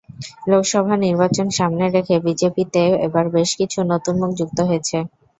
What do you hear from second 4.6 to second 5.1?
হয়েছে।